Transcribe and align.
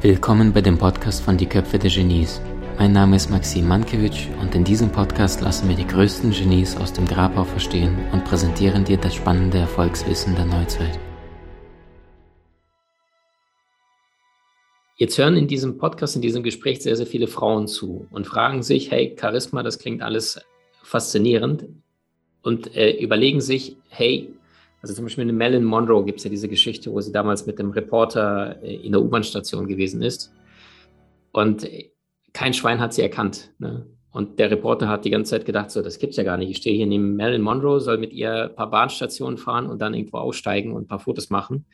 Willkommen 0.00 0.54
bei 0.54 0.62
dem 0.62 0.78
Podcast 0.78 1.22
von 1.22 1.36
Die 1.36 1.44
Köpfe 1.44 1.78
der 1.78 1.90
Genies. 1.90 2.40
Mein 2.78 2.92
Name 2.92 3.16
ist 3.16 3.28
Maxim 3.28 3.68
Mankewitsch 3.68 4.28
und 4.40 4.54
in 4.54 4.64
diesem 4.64 4.90
Podcast 4.90 5.42
lassen 5.42 5.68
wir 5.68 5.76
die 5.76 5.86
größten 5.86 6.30
Genies 6.30 6.78
aus 6.78 6.94
dem 6.94 7.04
Grabau 7.04 7.44
verstehen 7.44 7.94
und 8.12 8.24
präsentieren 8.24 8.84
dir 8.84 8.96
das 8.96 9.14
spannende 9.14 9.58
Erfolgswissen 9.58 10.34
der 10.34 10.46
Neuzeit. 10.46 10.98
Jetzt 14.96 15.18
hören 15.18 15.36
in 15.36 15.46
diesem 15.46 15.76
Podcast, 15.76 16.16
in 16.16 16.22
diesem 16.22 16.42
Gespräch 16.42 16.80
sehr, 16.80 16.96
sehr 16.96 17.06
viele 17.06 17.26
Frauen 17.26 17.68
zu 17.68 18.06
und 18.10 18.26
fragen 18.26 18.62
sich, 18.62 18.90
hey, 18.90 19.14
Charisma, 19.20 19.62
das 19.62 19.78
klingt 19.78 20.00
alles 20.00 20.40
faszinierend 20.82 21.66
und 22.42 22.74
äh, 22.76 22.98
überlegen 23.02 23.40
sich, 23.40 23.76
hey, 23.88 24.34
also 24.80 24.94
zum 24.94 25.04
Beispiel 25.04 25.28
in 25.28 25.36
Marilyn 25.36 25.64
Monroe 25.64 26.04
gibt 26.04 26.18
es 26.18 26.24
ja 26.24 26.30
diese 26.30 26.48
Geschichte, 26.48 26.92
wo 26.92 27.00
sie 27.00 27.12
damals 27.12 27.46
mit 27.46 27.58
dem 27.58 27.70
Reporter 27.70 28.60
äh, 28.62 28.76
in 28.76 28.92
der 28.92 29.00
U-Bahn-Station 29.00 29.68
gewesen 29.68 30.02
ist. 30.02 30.32
Und 31.30 31.66
kein 32.32 32.52
Schwein 32.52 32.80
hat 32.80 32.92
sie 32.92 33.02
erkannt. 33.02 33.52
Ne? 33.58 33.86
Und 34.10 34.38
der 34.38 34.50
Reporter 34.50 34.88
hat 34.88 35.04
die 35.04 35.10
ganze 35.10 35.30
Zeit 35.30 35.46
gedacht, 35.46 35.70
so, 35.70 35.80
das 35.80 35.98
gibt's 35.98 36.16
ja 36.16 36.24
gar 36.24 36.36
nicht. 36.36 36.50
Ich 36.50 36.58
stehe 36.58 36.76
hier 36.76 36.86
neben 36.86 37.16
Marilyn 37.16 37.42
Monroe, 37.42 37.80
soll 37.80 37.96
mit 37.98 38.12
ihr 38.12 38.50
ein 38.50 38.54
paar 38.54 38.70
Bahnstationen 38.70 39.38
fahren 39.38 39.66
und 39.66 39.80
dann 39.80 39.94
irgendwo 39.94 40.18
aussteigen 40.18 40.72
und 40.72 40.82
ein 40.82 40.86
paar 40.86 40.98
Fotos 40.98 41.30
machen. 41.30 41.64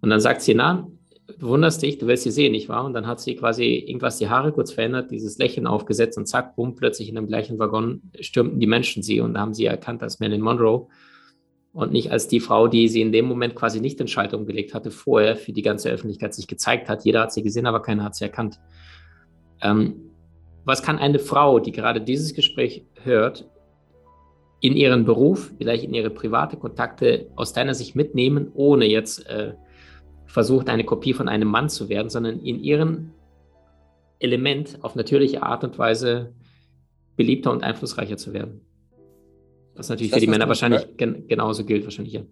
Und 0.00 0.10
dann 0.10 0.20
sagt 0.20 0.42
sie, 0.42 0.54
na, 0.54 0.86
du 1.26 1.48
wunderst 1.48 1.82
dich, 1.82 1.98
du 1.98 2.06
willst 2.06 2.24
sie 2.24 2.30
sehen, 2.30 2.52
nicht 2.52 2.68
wahr? 2.68 2.84
Und 2.84 2.92
dann 2.92 3.06
hat 3.06 3.20
sie 3.20 3.34
quasi 3.36 3.76
irgendwas 3.76 4.18
die 4.18 4.28
Haare 4.28 4.52
kurz 4.52 4.72
verändert, 4.72 5.10
dieses 5.10 5.38
Lächeln 5.38 5.66
aufgesetzt 5.66 6.18
und 6.18 6.26
zack, 6.26 6.56
bumm, 6.56 6.74
plötzlich 6.74 7.08
in 7.08 7.14
dem 7.14 7.26
gleichen 7.26 7.58
Waggon 7.58 8.02
stürmten 8.20 8.60
die 8.60 8.66
Menschen 8.66 9.02
sie 9.02 9.20
und 9.20 9.38
haben 9.38 9.54
sie 9.54 9.66
erkannt 9.66 10.02
als 10.02 10.20
Marilyn 10.20 10.42
Monroe 10.42 10.86
und 11.72 11.92
nicht 11.92 12.12
als 12.12 12.28
die 12.28 12.40
Frau, 12.40 12.68
die 12.68 12.88
sie 12.88 13.00
in 13.00 13.12
dem 13.12 13.24
Moment 13.26 13.54
quasi 13.54 13.80
nicht 13.80 14.00
in 14.00 14.08
Schaltung 14.08 14.46
gelegt 14.46 14.74
hatte, 14.74 14.90
vorher 14.90 15.36
für 15.36 15.52
die 15.52 15.62
ganze 15.62 15.90
Öffentlichkeit 15.90 16.34
sich 16.34 16.46
gezeigt 16.46 16.88
hat. 16.88 17.04
Jeder 17.04 17.22
hat 17.22 17.32
sie 17.32 17.42
gesehen, 17.42 17.66
aber 17.66 17.82
keiner 17.82 18.04
hat 18.04 18.14
sie 18.14 18.24
erkannt. 18.24 18.60
Ähm, 19.60 20.10
was 20.64 20.82
kann 20.82 20.98
eine 20.98 21.18
Frau, 21.18 21.58
die 21.58 21.72
gerade 21.72 22.00
dieses 22.00 22.34
Gespräch 22.34 22.86
hört, 23.02 23.48
in 24.60 24.76
ihren 24.76 25.04
Beruf, 25.04 25.52
vielleicht 25.58 25.84
in 25.84 25.92
ihre 25.92 26.08
private 26.08 26.56
Kontakte 26.56 27.28
aus 27.36 27.52
deiner 27.52 27.74
Sicht 27.74 27.96
mitnehmen, 27.96 28.50
ohne 28.54 28.86
jetzt 28.86 29.26
äh, 29.26 29.54
versucht, 30.34 30.68
eine 30.68 30.82
Kopie 30.82 31.14
von 31.14 31.28
einem 31.28 31.46
Mann 31.46 31.68
zu 31.68 31.88
werden, 31.88 32.10
sondern 32.10 32.40
in 32.40 32.58
ihrem 32.58 33.12
Element 34.18 34.80
auf 34.82 34.96
natürliche 34.96 35.44
Art 35.44 35.62
und 35.62 35.78
Weise 35.78 36.34
beliebter 37.14 37.52
und 37.52 37.62
einflussreicher 37.62 38.16
zu 38.16 38.32
werden? 38.32 38.60
Was 39.76 39.88
natürlich 39.88 40.10
das, 40.10 40.18
für 40.18 40.26
die 40.26 40.30
Männer 40.30 40.48
wahrscheinlich 40.48 40.96
gen 40.96 41.28
genauso 41.28 41.64
gilt, 41.64 41.84
wahrscheinlich 41.84 42.14
ja. 42.14 42.22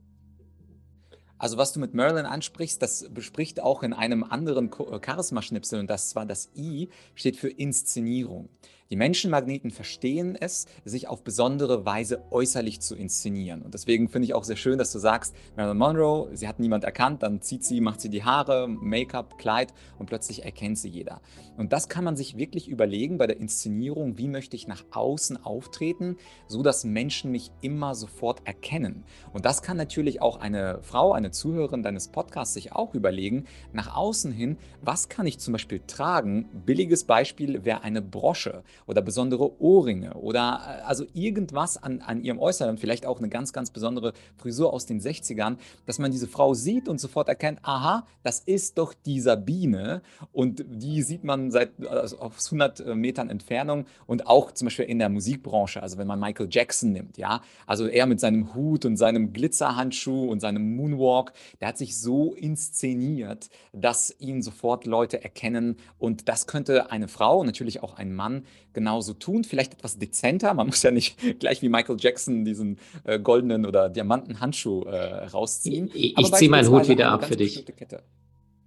Also 1.39 1.59
was 1.59 1.73
du 1.73 1.79
mit 1.79 1.95
Merlin 1.95 2.27
ansprichst, 2.27 2.83
das 2.83 3.09
bespricht 3.09 3.63
auch 3.63 3.85
in 3.85 3.93
einem 3.93 4.25
anderen 4.25 4.69
äh, 4.73 4.99
Charisma-Schnipsel 5.05 5.79
und 5.79 5.89
das 5.89 6.17
war 6.17 6.27
das 6.27 6.51
I, 6.57 6.89
steht 7.15 7.37
für 7.37 7.51
Inszenierung. 7.51 8.49
Die 8.93 8.97
Menschenmagneten 8.97 9.71
verstehen 9.71 10.37
es, 10.39 10.67
sich 10.85 11.09
auf 11.09 11.25
besondere 11.25 11.87
Weise 11.87 12.25
äußerlich 12.31 12.83
zu 12.83 12.95
inszenieren. 12.95 13.63
Und 13.63 13.73
deswegen 13.73 14.11
finde 14.11 14.27
ich 14.27 14.35
auch 14.35 14.45
sehr 14.45 14.57
schön, 14.57 14.77
dass 14.77 14.93
du 14.93 14.99
sagst, 14.99 15.35
Marilyn 15.57 15.79
Monroe, 15.79 16.29
sie 16.35 16.47
hat 16.47 16.61
niemand 16.61 16.85
erkannt, 16.85 17.23
dann 17.23 17.41
zieht 17.41 17.65
sie, 17.65 17.81
macht 17.81 18.03
sie 18.03 18.11
die 18.11 18.23
Haare, 18.23 18.69
Make-up, 18.69 19.39
Kleid 19.39 19.73
und 19.99 20.05
plötzlich 20.11 20.45
erkennt 20.45 20.77
sie 20.77 20.91
jeder. 20.91 21.23
Und 21.57 21.73
das 21.73 21.89
kann 21.89 22.05
man 22.05 22.17
sich 22.17 22.37
wirklich 22.37 22.69
überlegen 22.69 23.17
bei 23.17 23.27
der 23.27 23.39
Inszenierung, 23.39 24.19
wie 24.19 24.29
möchte 24.29 24.57
ich 24.57 24.69
nach 24.69 24.85
außen 24.91 25.43
auftreten, 25.43 26.19
so 26.47 26.63
dass 26.63 26.85
Menschen 26.85 27.31
mich 27.31 27.51
immer 27.63 27.95
sofort 27.95 28.47
erkennen. 28.47 29.05
Und 29.33 29.47
das 29.47 29.63
kann 29.63 29.79
natürlich 29.79 30.21
auch 30.21 30.37
eine 30.37 30.81
Frau, 30.83 31.13
eine 31.13 31.31
Zuhörerin 31.31 31.83
deines 31.83 32.09
Podcasts 32.09 32.53
sich 32.53 32.73
auch 32.73 32.93
überlegen, 32.93 33.45
nach 33.73 33.97
außen 33.97 34.33
hin, 34.33 34.59
was 34.83 35.09
kann 35.09 35.27
ich 35.27 35.39
zum 35.39 35.53
Beispiel 35.53 35.81
tragen? 35.87 36.47
Billiges 36.67 37.05
Beispiel 37.05 37.65
wäre 37.65 37.83
eine 37.83 38.03
Brosche 38.03 38.63
oder 38.87 39.03
besondere 39.03 39.61
Ohrringe 39.61 40.15
oder 40.15 40.61
äh, 40.81 40.83
also 40.83 41.05
irgendwas 41.15 41.83
an, 41.83 42.01
an 42.01 42.23
ihrem 42.23 42.39
Äußeren, 42.39 42.79
vielleicht 42.79 43.07
auch 43.07 43.19
eine 43.19 43.29
ganz, 43.29 43.53
ganz 43.53 43.71
besondere 43.71 44.13
Frisur 44.37 44.73
aus 44.73 44.87
den 44.87 45.01
60ern, 45.01 45.57
dass 45.87 45.99
man 45.99 46.11
diese 46.11 46.29
Frau 46.29 46.55
sieht 46.55 46.89
und 46.89 47.01
sofort 47.01 47.29
erkennt, 47.29 47.61
aha, 47.63 48.07
das 48.23 48.41
ist 48.41 48.79
doch 48.79 48.95
die 48.95 49.21
Sabine 49.21 50.03
und 50.33 50.65
die 50.69 51.03
sieht 51.03 51.25
man 51.25 51.51
seit 51.51 51.71
also 51.87 52.19
auf 52.19 52.39
100 52.45 52.81
äh, 52.81 52.95
Metern 52.95 53.31
Entfernung 53.31 53.87
und 54.07 54.27
auch 54.27 54.53
zum 54.53 54.67
Beispiel 54.67 54.87
in 54.87 54.99
der 54.99 55.09
Musikbranche, 55.09 55.83
also 55.83 55.99
wenn 55.99 56.07
man 56.07 56.21
Michael 56.21 56.49
Jackson 56.51 56.93
nimmt, 56.93 57.19
ja, 57.19 57.43
also 57.67 57.87
er 57.87 58.07
mit 58.07 58.21
seinem 58.21 58.55
Hut 58.55 58.85
und 58.85 58.97
seinem 58.97 59.33
Glitzerhandschuh 59.33 60.31
und 60.31 60.41
seinem 60.41 60.77
Moonwalk, 60.77 61.33
der 61.61 61.69
hat 61.69 61.79
sich 61.79 61.99
so 61.99 62.35
inszeniert, 62.35 63.49
dass 63.73 64.15
ihn 64.19 64.43
sofort 64.43 64.87
Leute 64.87 65.23
erkennen. 65.23 65.77
Und 65.99 66.29
das 66.29 66.47
könnte 66.47 66.91
eine 66.91 67.09
Frau, 67.09 67.45
natürlich 67.45 67.83
auch 67.83 67.95
ein 67.95 68.15
Mann, 68.15 68.45
genauso 68.73 69.15
tun. 69.15 69.45
Vielleicht 69.45 69.75
etwas 69.75 69.99
dezenter. 69.99 70.55
Man 70.55 70.67
muss 70.69 70.83
ja 70.83 70.91
nicht 70.91 71.17
gleich 71.39 71.63
wie 71.63 71.69
Michael 71.69 71.97
Jackson 71.99 72.45
diesen 72.45 72.79
äh, 73.05 73.19
goldenen 73.19 73.67
oder 73.67 73.89
diamanten 73.89 74.41
Handschuh 74.41 74.83
äh, 74.83 75.27
rausziehen. 75.27 75.91
Ich, 75.95 76.19
ich 76.19 76.33
ziehe 76.33 76.51
meinen 76.51 76.69
Hut 76.69 76.89
wieder 76.89 77.11
ab 77.11 77.25
für 77.25 77.37
dich. 77.37 77.65
Kette. 77.77 78.03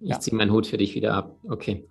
Ich 0.00 0.10
ja. 0.10 0.20
ziehe 0.20 0.36
meinen 0.36 0.52
Hut 0.52 0.66
für 0.66 0.76
dich 0.76 0.94
wieder 0.94 1.14
ab. 1.14 1.36
Okay. 1.48 1.86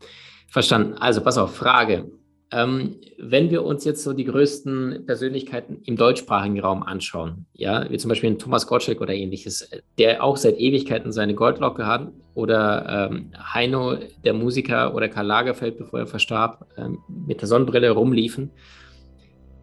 Verstanden. 0.47 0.93
Also 0.93 1.21
pass 1.21 1.37
auf, 1.37 1.55
Frage. 1.55 2.11
Ähm, 2.51 2.97
wenn 3.17 3.49
wir 3.49 3.65
uns 3.65 3.85
jetzt 3.85 4.03
so 4.03 4.13
die 4.13 4.23
größten 4.23 5.05
Persönlichkeiten 5.05 5.81
im 5.83 5.95
deutschsprachigen 5.95 6.59
Raum 6.59 6.83
anschauen, 6.83 7.47
ja, 7.53 7.89
wie 7.89 7.97
zum 7.97 8.09
Beispiel 8.09 8.37
Thomas 8.37 8.67
Gottschalk 8.67 9.01
oder 9.01 9.13
ähnliches, 9.13 9.67
der 9.97 10.23
auch 10.23 10.37
seit 10.37 10.59
Ewigkeiten 10.59 11.11
seine 11.11 11.33
Goldlocke 11.33 11.87
hat, 11.87 12.11
oder 12.35 13.09
ähm, 13.11 13.31
Heino, 13.53 13.97
der 14.23 14.33
Musiker, 14.33 14.93
oder 14.93 15.09
Karl 15.09 15.25
Lagerfeld, 15.25 15.77
bevor 15.77 15.99
er 15.99 16.07
verstarb, 16.07 16.67
ähm, 16.77 16.99
mit 17.27 17.41
der 17.41 17.47
Sonnenbrille 17.47 17.89
rumliefen, 17.89 18.51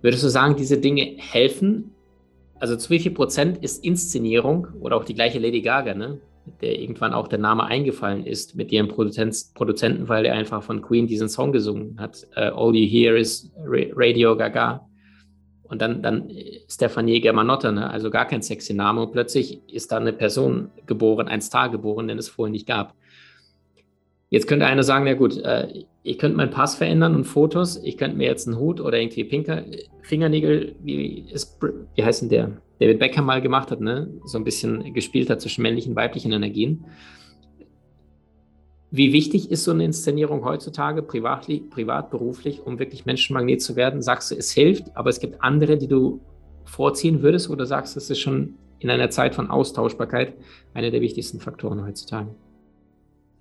würdest 0.01 0.25
du 0.25 0.29
sagen, 0.29 0.57
diese 0.57 0.79
Dinge 0.79 1.15
helfen? 1.19 1.93
Also 2.59 2.77
zu 2.77 2.91
wie 2.91 2.99
viel 2.99 3.13
Prozent 3.13 3.59
ist 3.59 3.85
Inszenierung 3.85 4.67
oder 4.81 4.97
auch 4.97 5.05
die 5.05 5.15
gleiche 5.15 5.39
Lady 5.39 5.63
Gaga, 5.63 5.95
ne? 5.95 6.21
Der 6.61 6.81
irgendwann 6.81 7.13
auch 7.13 7.29
der 7.29 7.39
Name 7.39 7.65
eingefallen 7.65 8.25
ist 8.27 8.55
mit 8.57 8.73
ihrem 8.73 8.89
Produzenten, 8.89 10.09
weil 10.09 10.25
er 10.27 10.35
einfach 10.35 10.63
von 10.63 10.83
Queen 10.83 11.07
diesen 11.07 11.29
Song 11.29 11.53
gesungen 11.53 12.01
hat. 12.01 12.27
Uh, 12.37 12.55
All 12.55 12.75
You 12.75 12.89
Hear 12.89 13.17
is 13.17 13.51
Radio 13.65 14.37
Gaga. 14.37 14.87
Und 15.63 15.81
dann, 15.81 16.03
dann 16.03 16.31
Stefanie 16.69 17.21
Germanotta, 17.21 17.73
ne? 17.73 17.89
also 17.89 18.11
gar 18.11 18.27
kein 18.27 18.43
sexy 18.43 18.75
Name. 18.75 19.03
Und 19.03 19.13
plötzlich 19.13 19.61
ist 19.69 19.91
da 19.91 19.97
eine 19.97 20.13
Person 20.13 20.71
geboren, 20.87 21.29
ein 21.29 21.41
Star 21.41 21.71
geboren, 21.71 22.09
den 22.09 22.19
es 22.19 22.29
vorher 22.29 22.53
nicht 22.53 22.67
gab. 22.67 22.95
Jetzt 24.29 24.47
könnte 24.47 24.67
einer 24.67 24.83
sagen, 24.83 25.07
ja 25.07 25.15
gut, 25.15 25.37
äh, 25.39 25.85
ich 26.03 26.19
könnte 26.19 26.37
meinen 26.37 26.51
Pass 26.51 26.75
verändern 26.75 27.15
und 27.15 27.25
Fotos, 27.25 27.83
ich 27.85 27.97
könnte 27.97 28.17
mir 28.17 28.27
jetzt 28.27 28.47
einen 28.47 28.59
Hut 28.59 28.81
oder 28.81 28.99
irgendwie 28.99 29.25
pinker 29.25 29.63
Fingernägel, 30.03 30.75
wie, 30.83 31.27
ist, 31.31 31.59
wie 31.95 32.03
heißt 32.03 32.23
denn 32.23 32.29
der? 32.29 32.53
David 32.83 32.99
Beckham 32.99 33.27
mal 33.27 33.41
gemacht 33.41 33.71
hat, 33.71 33.81
ne? 33.81 34.13
so 34.25 34.37
ein 34.39 34.43
bisschen 34.43 34.93
gespielt 34.93 35.31
hat 35.31 35.41
zwischen 35.41 35.63
männlichen 35.63 35.91
und 35.93 35.97
weiblichen 35.97 36.33
Energien. 36.33 36.85
Wie 38.91 39.13
wichtig 39.13 39.53
ist 39.53 39.63
so 39.63 39.71
eine 39.71 39.85
Inszenierung 39.85 40.45
heutzutage, 40.45 41.03
privat, 41.03 41.47
privat, 41.71 42.11
beruflich, 42.11 42.61
um 42.67 42.81
wirklich 42.81 43.07
Menschenmagnet 43.07 43.63
zu 43.63 43.77
werden? 43.77 44.03
Sagst 44.03 44.33
du, 44.33 44.35
es 44.35 44.51
hilft, 44.51 44.97
aber 44.97 45.11
es 45.11 45.21
gibt 45.21 45.43
andere, 45.43 45.79
die 45.79 45.87
du 45.87 46.21
vorziehen 46.65 47.23
würdest 47.23 47.49
oder 47.51 47.67
sagst 47.67 47.95
du, 47.95 48.01
es 48.01 48.11
ist 48.11 48.19
schon 48.19 48.59
in 48.81 48.91
einer 48.91 49.11
Zeit 49.11 49.37
von 49.37 49.49
Austauschbarkeit 49.49 50.35
einer 50.75 50.91
der 50.91 51.01
wichtigsten 51.01 51.39
Faktoren 51.39 51.87
heutzutage? 51.87 52.35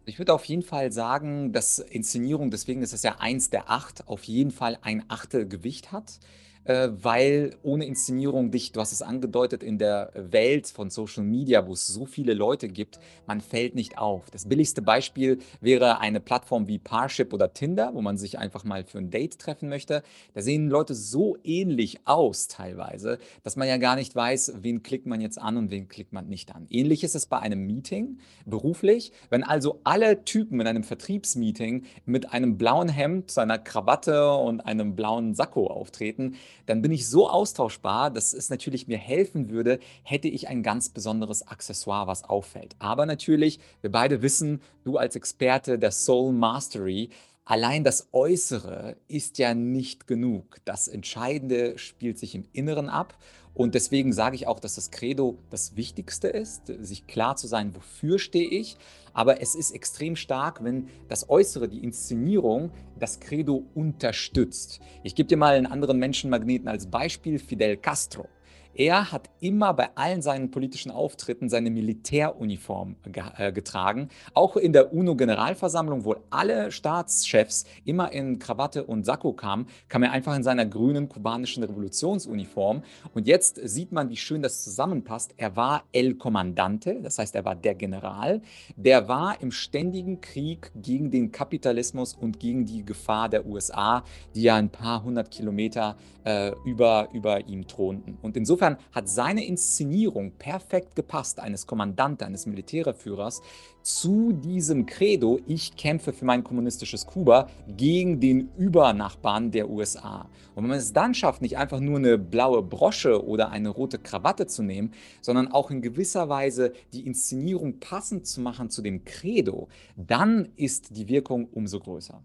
Ich 0.05 0.19
würde 0.19 0.33
auf 0.33 0.45
jeden 0.45 0.61
Fall 0.61 0.91
sagen, 0.91 1.51
dass 1.51 1.79
Inszenierung, 1.79 2.51
deswegen 2.51 2.83
ist 2.83 2.93
es 2.93 3.01
ja 3.01 3.15
eins 3.17 3.49
der 3.49 3.71
acht, 3.71 4.07
auf 4.07 4.23
jeden 4.25 4.51
Fall 4.51 4.77
ein 4.83 5.03
Achtel 5.07 5.47
Gewicht 5.47 5.91
hat 5.91 6.19
weil 6.65 7.55
ohne 7.63 7.85
Inszenierung 7.85 8.51
dich, 8.51 8.71
du 8.71 8.79
hast 8.79 8.91
es 8.91 9.01
angedeutet, 9.01 9.63
in 9.63 9.77
der 9.77 10.11
Welt 10.15 10.67
von 10.67 10.89
Social 10.89 11.23
Media, 11.23 11.65
wo 11.67 11.73
es 11.73 11.87
so 11.87 12.05
viele 12.05 12.33
Leute 12.33 12.67
gibt, 12.67 12.99
man 13.25 13.41
fällt 13.41 13.73
nicht 13.73 13.97
auf. 13.97 14.29
Das 14.29 14.47
billigste 14.47 14.81
Beispiel 14.81 15.39
wäre 15.59 15.99
eine 15.99 16.19
Plattform 16.19 16.67
wie 16.67 16.77
Parship 16.77 17.33
oder 17.33 17.53
Tinder, 17.53 17.91
wo 17.93 18.01
man 18.01 18.17
sich 18.17 18.37
einfach 18.37 18.63
mal 18.63 18.83
für 18.83 18.99
ein 18.99 19.09
Date 19.09 19.39
treffen 19.39 19.69
möchte. 19.69 20.03
Da 20.33 20.41
sehen 20.41 20.69
Leute 20.69 20.93
so 20.93 21.37
ähnlich 21.43 21.99
aus 22.05 22.47
teilweise, 22.47 23.17
dass 23.43 23.55
man 23.55 23.67
ja 23.67 23.77
gar 23.77 23.95
nicht 23.95 24.15
weiß, 24.15 24.53
wen 24.61 24.83
klickt 24.83 25.07
man 25.07 25.21
jetzt 25.21 25.39
an 25.39 25.57
und 25.57 25.71
wen 25.71 25.87
klickt 25.87 26.13
man 26.13 26.27
nicht 26.27 26.53
an. 26.53 26.67
Ähnlich 26.69 27.03
ist 27.03 27.15
es 27.15 27.25
bei 27.25 27.39
einem 27.39 27.65
Meeting 27.65 28.19
beruflich. 28.45 29.11
Wenn 29.29 29.43
also 29.43 29.79
alle 29.83 30.23
Typen 30.25 30.59
in 30.59 30.67
einem 30.67 30.83
Vertriebsmeeting 30.83 31.85
mit 32.05 32.31
einem 32.33 32.57
blauen 32.57 32.89
Hemd, 32.89 33.31
seiner 33.31 33.57
Krawatte 33.57 34.31
und 34.33 34.61
einem 34.61 34.95
blauen 34.95 35.33
Sakko 35.33 35.67
auftreten, 35.67 36.35
dann 36.65 36.81
bin 36.81 36.91
ich 36.91 37.07
so 37.07 37.29
austauschbar, 37.29 38.11
dass 38.11 38.33
es 38.33 38.49
natürlich 38.49 38.87
mir 38.87 38.97
helfen 38.97 39.49
würde, 39.49 39.79
hätte 40.03 40.27
ich 40.27 40.47
ein 40.47 40.63
ganz 40.63 40.89
besonderes 40.89 41.47
Accessoire, 41.47 42.07
was 42.07 42.23
auffällt. 42.23 42.75
Aber 42.79 43.05
natürlich, 43.05 43.59
wir 43.81 43.91
beide 43.91 44.21
wissen, 44.21 44.61
du 44.83 44.97
als 44.97 45.15
Experte 45.15 45.79
der 45.79 45.91
Soul 45.91 46.33
Mastery, 46.33 47.09
Allein 47.43 47.83
das 47.83 48.09
Äußere 48.11 48.97
ist 49.07 49.39
ja 49.39 49.55
nicht 49.55 50.05
genug. 50.05 50.57
Das 50.63 50.87
Entscheidende 50.87 51.77
spielt 51.79 52.19
sich 52.19 52.35
im 52.35 52.45
Inneren 52.53 52.87
ab. 52.87 53.17
Und 53.53 53.75
deswegen 53.75 54.13
sage 54.13 54.35
ich 54.35 54.47
auch, 54.47 54.59
dass 54.59 54.75
das 54.75 54.91
Credo 54.91 55.37
das 55.49 55.75
Wichtigste 55.75 56.27
ist, 56.27 56.67
sich 56.79 57.07
klar 57.07 57.35
zu 57.35 57.47
sein, 57.47 57.75
wofür 57.75 58.19
stehe 58.19 58.47
ich. 58.47 58.77
Aber 59.13 59.41
es 59.41 59.55
ist 59.55 59.71
extrem 59.71 60.15
stark, 60.15 60.63
wenn 60.63 60.87
das 61.09 61.29
Äußere, 61.29 61.67
die 61.67 61.83
Inszenierung, 61.83 62.71
das 62.97 63.19
Credo 63.19 63.65
unterstützt. 63.73 64.79
Ich 65.03 65.15
gebe 65.15 65.27
dir 65.27 65.37
mal 65.37 65.55
einen 65.55 65.65
anderen 65.65 65.97
Menschenmagneten 65.97 66.69
als 66.69 66.85
Beispiel, 66.89 67.39
Fidel 67.39 67.75
Castro. 67.75 68.29
Er 68.73 69.11
hat 69.11 69.29
immer 69.41 69.73
bei 69.73 69.89
allen 69.95 70.21
seinen 70.21 70.49
politischen 70.49 70.91
Auftritten 70.91 71.49
seine 71.49 71.69
Militäruniform 71.69 72.95
ge 73.05 73.23
äh, 73.37 73.51
getragen. 73.51 74.07
Auch 74.33 74.55
in 74.55 74.71
der 74.71 74.93
UNO-Generalversammlung, 74.93 76.05
wo 76.05 76.15
alle 76.29 76.71
Staatschefs 76.71 77.65
immer 77.83 78.11
in 78.13 78.39
Krawatte 78.39 78.85
und 78.85 79.05
Sakko 79.05 79.33
kamen, 79.33 79.67
kam 79.89 80.03
er 80.03 80.11
einfach 80.11 80.35
in 80.35 80.43
seiner 80.43 80.65
grünen 80.65 81.09
kubanischen 81.09 81.63
Revolutionsuniform. 81.63 82.83
Und 83.13 83.27
jetzt 83.27 83.59
sieht 83.61 83.91
man, 83.91 84.09
wie 84.09 84.15
schön 84.15 84.41
das 84.41 84.63
zusammenpasst. 84.63 85.33
Er 85.35 85.55
war 85.55 85.83
El 85.91 86.15
Comandante, 86.15 87.01
das 87.01 87.19
heißt, 87.19 87.35
er 87.35 87.43
war 87.43 87.55
der 87.55 87.75
General. 87.75 88.41
Der 88.77 89.07
war 89.07 89.41
im 89.41 89.51
ständigen 89.51 90.21
Krieg 90.21 90.71
gegen 90.75 91.11
den 91.11 91.31
Kapitalismus 91.31 92.13
und 92.13 92.39
gegen 92.39 92.65
die 92.65 92.85
Gefahr 92.85 93.27
der 93.27 93.45
USA, 93.45 94.03
die 94.33 94.43
ja 94.43 94.55
ein 94.55 94.69
paar 94.69 95.03
hundert 95.03 95.29
Kilometer 95.29 95.97
äh, 96.23 96.51
über, 96.65 97.09
über 97.13 97.47
ihm 97.47 97.67
thronten. 97.67 98.17
Und 98.21 98.37
insofern 98.37 98.60
hat 98.61 99.09
seine 99.09 99.45
Inszenierung 99.45 100.31
perfekt 100.31 100.95
gepasst, 100.95 101.39
eines 101.39 101.67
Kommandanten, 101.67 102.25
eines 102.25 102.45
Militärführers, 102.45 103.41
zu 103.81 104.31
diesem 104.31 104.85
Credo, 104.85 105.39
ich 105.47 105.75
kämpfe 105.75 106.13
für 106.13 106.25
mein 106.25 106.43
kommunistisches 106.43 107.05
Kuba 107.05 107.47
gegen 107.67 108.19
den 108.19 108.49
Übernachbarn 108.57 109.51
der 109.51 109.69
USA. 109.69 110.29
Und 110.53 110.63
wenn 110.63 110.69
man 110.69 110.77
es 110.77 110.93
dann 110.93 111.13
schafft, 111.13 111.41
nicht 111.41 111.57
einfach 111.57 111.79
nur 111.79 111.97
eine 111.97 112.17
blaue 112.17 112.61
Brosche 112.61 113.25
oder 113.25 113.49
eine 113.49 113.69
rote 113.69 113.97
Krawatte 113.97 114.45
zu 114.45 114.61
nehmen, 114.61 114.91
sondern 115.21 115.51
auch 115.51 115.71
in 115.71 115.81
gewisser 115.81 116.29
Weise 116.29 116.73
die 116.93 117.05
Inszenierung 117.05 117.79
passend 117.79 118.27
zu 118.27 118.41
machen 118.41 118.69
zu 118.69 118.81
dem 118.81 119.03
Credo, 119.03 119.67
dann 119.95 120.49
ist 120.55 120.95
die 120.95 121.07
Wirkung 121.07 121.47
umso 121.51 121.79
größer. 121.79 122.21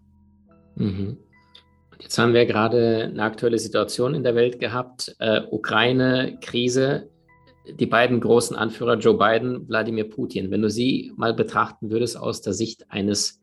Mhm. 0.76 1.16
Jetzt 2.00 2.18
haben 2.18 2.34
wir 2.34 2.44
gerade 2.46 3.04
eine 3.04 3.22
aktuelle 3.22 3.58
Situation 3.58 4.14
in 4.14 4.22
der 4.22 4.34
Welt 4.34 4.60
gehabt. 4.60 5.14
Äh, 5.18 5.42
Ukraine, 5.50 6.38
Krise, 6.40 7.08
die 7.80 7.86
beiden 7.86 8.20
großen 8.20 8.56
Anführer, 8.56 8.98
Joe 8.98 9.16
Biden, 9.16 9.68
Wladimir 9.68 10.08
Putin. 10.08 10.50
Wenn 10.50 10.62
du 10.62 10.70
sie 10.70 11.12
mal 11.16 11.34
betrachten 11.34 11.90
würdest 11.90 12.16
aus 12.16 12.42
der 12.42 12.52
Sicht 12.52 12.90
eines 12.90 13.40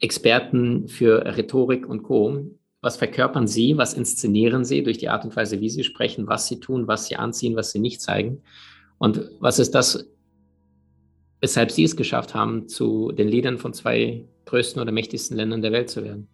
Experten 0.00 0.88
für 0.88 1.24
Rhetorik 1.36 1.88
und 1.88 2.02
Co., 2.02 2.50
was 2.82 2.96
verkörpern 2.96 3.46
sie, 3.46 3.76
was 3.78 3.94
inszenieren 3.94 4.64
sie 4.64 4.82
durch 4.82 4.98
die 4.98 5.08
Art 5.08 5.24
und 5.24 5.34
Weise, 5.34 5.60
wie 5.60 5.70
sie 5.70 5.82
sprechen, 5.82 6.26
was 6.28 6.46
sie 6.46 6.60
tun, 6.60 6.86
was 6.86 7.06
sie 7.06 7.16
anziehen, 7.16 7.56
was 7.56 7.72
sie 7.72 7.78
nicht 7.78 8.00
zeigen? 8.00 8.42
Und 8.98 9.30
was 9.40 9.58
ist 9.58 9.74
das, 9.74 10.08
weshalb 11.40 11.70
sie 11.70 11.84
es 11.84 11.96
geschafft 11.96 12.34
haben, 12.34 12.68
zu 12.68 13.12
den 13.12 13.28
Leadern 13.28 13.58
von 13.58 13.72
zwei 13.72 14.26
größten 14.44 14.80
oder 14.80 14.92
mächtigsten 14.92 15.36
Ländern 15.36 15.62
der 15.62 15.72
Welt 15.72 15.90
zu 15.90 16.04
werden? 16.04 16.28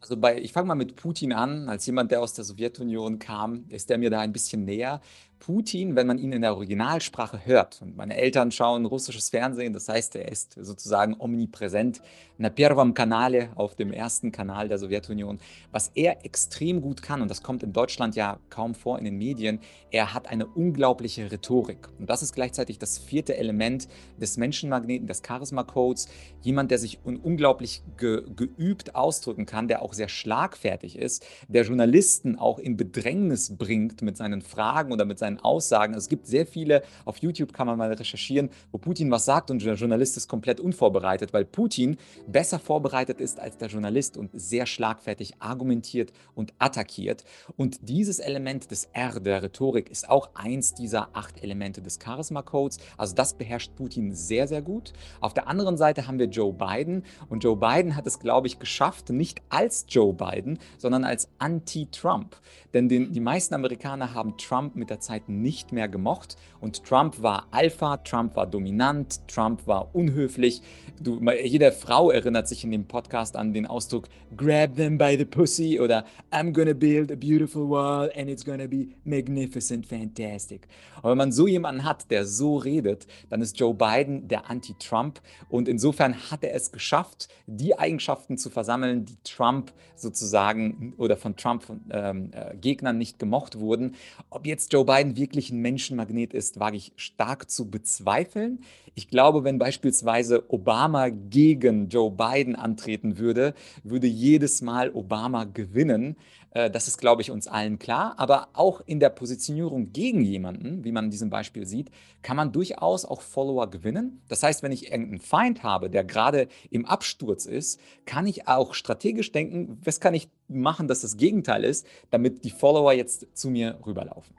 Also 0.00 0.16
bei, 0.16 0.40
ich 0.40 0.52
fange 0.52 0.68
mal 0.68 0.74
mit 0.74 0.96
Putin 0.96 1.32
an. 1.32 1.68
Als 1.68 1.86
jemand, 1.86 2.10
der 2.10 2.22
aus 2.22 2.34
der 2.34 2.44
Sowjetunion 2.44 3.18
kam, 3.18 3.66
ist 3.68 3.90
er 3.90 3.98
mir 3.98 4.10
da 4.10 4.20
ein 4.20 4.32
bisschen 4.32 4.64
näher. 4.64 5.00
Putin, 5.39 5.95
wenn 5.95 6.07
man 6.07 6.17
ihn 6.17 6.31
in 6.31 6.41
der 6.41 6.55
Originalsprache 6.55 7.45
hört, 7.45 7.79
und 7.81 7.95
meine 7.95 8.17
Eltern 8.17 8.51
schauen 8.51 8.85
russisches 8.85 9.29
Fernsehen, 9.29 9.73
das 9.73 9.87
heißt, 9.87 10.15
er 10.15 10.31
ist 10.31 10.53
sozusagen 10.59 11.15
omnipräsent, 11.19 12.01
na 12.37 12.49
Первом 12.49 12.93
Kanale, 12.93 13.49
auf 13.55 13.75
dem 13.75 13.93
ersten 13.93 14.31
Kanal 14.31 14.67
der 14.67 14.77
Sowjetunion. 14.77 15.39
Was 15.71 15.91
er 15.93 16.25
extrem 16.25 16.81
gut 16.81 17.01
kann, 17.01 17.21
und 17.21 17.29
das 17.29 17.43
kommt 17.43 17.63
in 17.63 17.73
Deutschland 17.73 18.15
ja 18.15 18.39
kaum 18.49 18.73
vor 18.73 18.97
in 18.97 19.05
den 19.05 19.17
Medien, 19.17 19.59
er 19.91 20.13
hat 20.13 20.27
eine 20.27 20.47
unglaubliche 20.47 21.31
Rhetorik. 21.31 21.87
Und 21.99 22.09
das 22.09 22.23
ist 22.23 22.33
gleichzeitig 22.33 22.79
das 22.79 22.97
vierte 22.97 23.37
Element 23.37 23.87
des 24.19 24.37
Menschenmagneten, 24.37 25.07
des 25.07 25.21
Charisma-Codes. 25.25 26.07
Jemand, 26.41 26.71
der 26.71 26.79
sich 26.79 26.99
unglaublich 27.05 27.83
ge 27.97 28.23
geübt 28.35 28.95
ausdrücken 28.95 29.45
kann, 29.45 29.67
der 29.67 29.81
auch 29.81 29.93
sehr 29.93 30.09
schlagfertig 30.09 30.97
ist, 30.97 31.25
der 31.47 31.63
Journalisten 31.63 32.37
auch 32.37 32.59
in 32.59 32.75
Bedrängnis 32.75 33.55
bringt 33.55 34.01
mit 34.01 34.17
seinen 34.17 34.41
Fragen 34.41 34.91
oder 34.91 35.05
mit 35.05 35.19
seinen 35.19 35.28
seinen 35.30 35.40
Aussagen. 35.40 35.94
Es 35.94 36.08
gibt 36.08 36.26
sehr 36.26 36.46
viele, 36.46 36.82
auf 37.04 37.18
YouTube 37.18 37.52
kann 37.52 37.66
man 37.66 37.78
mal 37.78 37.92
recherchieren, 37.92 38.50
wo 38.72 38.78
Putin 38.78 39.10
was 39.10 39.24
sagt 39.24 39.50
und 39.50 39.64
der 39.64 39.74
Journalist 39.74 40.16
ist 40.16 40.28
komplett 40.28 40.60
unvorbereitet, 40.60 41.32
weil 41.32 41.44
Putin 41.44 41.96
besser 42.26 42.58
vorbereitet 42.58 43.20
ist 43.20 43.38
als 43.38 43.56
der 43.56 43.68
Journalist 43.68 44.16
und 44.16 44.30
sehr 44.32 44.66
schlagfertig 44.66 45.34
argumentiert 45.38 46.12
und 46.34 46.52
attackiert. 46.58 47.24
Und 47.56 47.88
dieses 47.88 48.18
Element 48.18 48.70
des 48.70 48.88
R, 48.92 49.20
der 49.20 49.42
Rhetorik, 49.42 49.90
ist 49.90 50.08
auch 50.08 50.30
eins 50.34 50.74
dieser 50.74 51.08
acht 51.12 51.42
Elemente 51.42 51.80
des 51.80 51.98
Charisma-Codes. 52.02 52.78
Also 52.96 53.14
das 53.14 53.34
beherrscht 53.34 53.74
Putin 53.76 54.14
sehr, 54.14 54.48
sehr 54.48 54.62
gut. 54.62 54.92
Auf 55.20 55.34
der 55.34 55.48
anderen 55.48 55.76
Seite 55.76 56.06
haben 56.06 56.18
wir 56.18 56.26
Joe 56.26 56.52
Biden 56.52 57.04
und 57.28 57.44
Joe 57.44 57.56
Biden 57.56 57.96
hat 57.96 58.06
es, 58.06 58.18
glaube 58.18 58.46
ich, 58.46 58.58
geschafft, 58.58 59.10
nicht 59.10 59.40
als 59.48 59.86
Joe 59.88 60.12
Biden, 60.12 60.58
sondern 60.78 61.04
als 61.04 61.28
Anti-Trump. 61.38 62.36
Denn 62.74 62.88
den, 62.88 63.12
die 63.12 63.20
meisten 63.20 63.54
Amerikaner 63.54 64.14
haben 64.14 64.36
Trump 64.36 64.76
mit 64.76 64.90
der 64.90 65.00
Zeit 65.00 65.19
Zeit 65.20 65.28
nicht 65.28 65.72
mehr 65.72 65.88
gemocht. 65.88 66.36
Und 66.60 66.84
Trump 66.84 67.22
war 67.22 67.46
Alpha, 67.50 67.98
Trump 67.98 68.36
war 68.36 68.46
dominant, 68.46 69.20
Trump 69.28 69.66
war 69.66 69.94
unhöflich. 69.94 70.62
Du, 71.00 71.20
jede 71.42 71.72
Frau 71.72 72.10
erinnert 72.10 72.48
sich 72.48 72.64
in 72.64 72.70
dem 72.70 72.84
Podcast 72.84 73.36
an 73.36 73.54
den 73.54 73.66
Ausdruck 73.66 74.08
Grab 74.36 74.76
them 74.76 74.98
by 74.98 75.16
the 75.16 75.24
pussy 75.24 75.80
oder 75.80 76.04
I'm 76.30 76.52
gonna 76.52 76.74
build 76.74 77.10
a 77.10 77.16
beautiful 77.16 77.68
wall 77.68 78.10
and 78.14 78.28
it's 78.28 78.44
gonna 78.44 78.66
be 78.66 78.88
magnificent, 79.04 79.86
fantastic. 79.86 80.68
Und 81.02 81.10
wenn 81.10 81.18
man 81.18 81.32
so 81.32 81.46
jemanden 81.46 81.84
hat, 81.84 82.10
der 82.10 82.26
so 82.26 82.58
redet, 82.58 83.06
dann 83.30 83.40
ist 83.40 83.58
Joe 83.58 83.74
Biden 83.74 84.28
der 84.28 84.50
Anti-Trump. 84.50 85.20
Und 85.48 85.68
insofern 85.68 86.14
hat 86.30 86.44
er 86.44 86.54
es 86.54 86.70
geschafft, 86.72 87.28
die 87.46 87.78
Eigenschaften 87.78 88.36
zu 88.36 88.50
versammeln, 88.50 89.06
die 89.06 89.16
Trump 89.24 89.72
sozusagen 89.96 90.94
oder 90.98 91.16
von 91.16 91.36
Trump-Gegnern 91.36 92.94
ähm, 92.94 92.96
äh, 92.96 92.98
nicht 92.98 93.18
gemocht 93.18 93.58
wurden. 93.58 93.94
Ob 94.28 94.46
jetzt 94.46 94.72
Joe 94.72 94.84
Biden 94.84 95.09
wirklich 95.16 95.50
ein 95.50 95.60
Menschenmagnet 95.60 96.34
ist, 96.34 96.60
wage 96.60 96.76
ich 96.76 96.92
stark 96.96 97.50
zu 97.50 97.70
bezweifeln. 97.70 98.60
Ich 98.94 99.08
glaube, 99.08 99.44
wenn 99.44 99.58
beispielsweise 99.58 100.50
Obama 100.50 101.08
gegen 101.08 101.88
Joe 101.88 102.10
Biden 102.10 102.56
antreten 102.56 103.18
würde, 103.18 103.54
würde 103.82 104.06
jedes 104.06 104.62
Mal 104.62 104.90
Obama 104.90 105.44
gewinnen. 105.44 106.16
Äh, 106.50 106.70
das 106.70 106.88
ist, 106.88 106.98
glaube 106.98 107.22
ich, 107.22 107.30
uns 107.30 107.46
allen 107.46 107.78
klar. 107.78 108.14
Aber 108.18 108.48
auch 108.52 108.80
in 108.84 109.00
der 109.00 109.10
Positionierung 109.10 109.92
gegen 109.92 110.22
jemanden, 110.22 110.84
wie 110.84 110.92
man 110.92 111.06
in 111.06 111.10
diesem 111.10 111.30
Beispiel 111.30 111.66
sieht, 111.66 111.90
kann 112.22 112.36
man 112.36 112.52
durchaus 112.52 113.04
auch 113.04 113.22
Follower 113.22 113.70
gewinnen. 113.70 114.22
Das 114.28 114.42
heißt, 114.42 114.62
wenn 114.62 114.72
ich 114.72 114.90
irgendeinen 114.90 115.20
Feind 115.20 115.62
habe, 115.62 115.90
der 115.90 116.04
gerade 116.04 116.48
im 116.70 116.84
Absturz 116.84 117.46
ist, 117.46 117.80
kann 118.06 118.26
ich 118.26 118.48
auch 118.48 118.74
strategisch 118.74 119.32
denken, 119.32 119.78
was 119.84 120.00
kann 120.00 120.14
ich 120.14 120.28
machen, 120.48 120.88
dass 120.88 121.02
das 121.02 121.16
Gegenteil 121.16 121.64
ist, 121.64 121.86
damit 122.10 122.44
die 122.44 122.50
Follower 122.50 122.92
jetzt 122.92 123.26
zu 123.36 123.50
mir 123.50 123.78
rüberlaufen. 123.86 124.34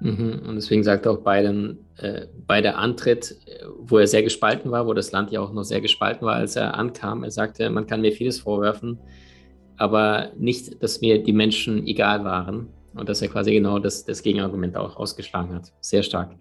Mhm. 0.00 0.42
Und 0.46 0.54
deswegen 0.56 0.82
sagt 0.82 1.06
auch 1.06 1.18
Biden 1.18 1.78
äh, 1.98 2.26
bei 2.46 2.60
der 2.60 2.78
Antritt, 2.78 3.36
wo 3.78 3.98
er 3.98 4.06
sehr 4.06 4.22
gespalten 4.22 4.70
war, 4.70 4.86
wo 4.86 4.94
das 4.94 5.12
Land 5.12 5.30
ja 5.30 5.40
auch 5.40 5.52
noch 5.52 5.64
sehr 5.64 5.80
gespalten 5.80 6.26
war, 6.26 6.36
als 6.36 6.56
er 6.56 6.74
ankam, 6.74 7.22
er 7.22 7.30
sagte, 7.30 7.68
man 7.70 7.86
kann 7.86 8.00
mir 8.00 8.12
vieles 8.12 8.40
vorwerfen, 8.40 8.98
aber 9.76 10.30
nicht, 10.38 10.82
dass 10.82 11.00
mir 11.00 11.22
die 11.22 11.32
Menschen 11.32 11.86
egal 11.86 12.24
waren 12.24 12.68
und 12.94 13.08
dass 13.08 13.22
er 13.22 13.28
quasi 13.28 13.52
genau 13.52 13.78
das, 13.78 14.04
das 14.04 14.22
Gegenargument 14.22 14.76
auch 14.76 14.96
ausgeschlagen 14.96 15.54
hat. 15.54 15.72
Sehr 15.80 16.02
stark. 16.02 16.34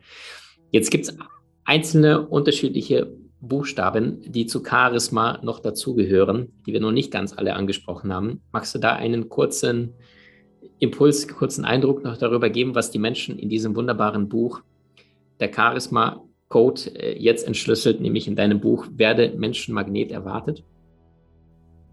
Jetzt 0.72 0.92
gibt 0.92 1.06
es 1.06 1.18
einzelne 1.66 2.28
unterschiedliche 2.28 3.14
Buchstaben, 3.42 4.22
die 4.26 4.46
zu 4.46 4.64
Charisma 4.64 5.40
noch 5.44 5.60
dazugehören, 5.60 6.52
die 6.66 6.74
wir 6.74 6.82
noch 6.82 6.92
nicht 6.92 7.12
ganz 7.12 7.38
alle 7.38 7.54
angesprochen 7.54 8.14
haben. 8.14 8.42
Magst 8.52 8.76
du 8.76 8.80
da 8.80 8.94
einen 8.94 9.30
kurzen 9.30 9.94
Impuls, 10.80 11.28
kurzen 11.28 11.66
Eindruck 11.66 12.04
noch 12.04 12.18
darüber 12.18 12.50
geben, 12.50 12.76
was 12.76 12.92
die 12.92 13.00
Menschen 13.00 13.38
in 13.38 13.50
diesem 13.50 13.76
wunderbaren 13.76 14.30
Buch, 14.30 14.62
der 15.40 15.54
Charisma 15.54 16.24
Code, 16.48 16.82
äh, 16.96 17.18
jetzt 17.18 17.46
entschlüsselt, 17.46 18.02
nämlich 18.02 18.28
in 18.28 18.36
deinem 18.36 18.60
Buch 18.60 18.88
Werde 18.96 19.34
Menschenmagnet 19.38 20.12
erwartet? 20.12 20.64